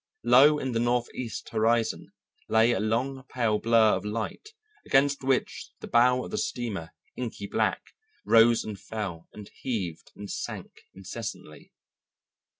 [0.23, 2.11] Low in the northeast horizon
[2.49, 4.49] lay a long pale blur of light
[4.83, 7.93] against which the bow of the steamer, inky black,
[8.25, 11.71] rose and fell and heaved and sank incessantly.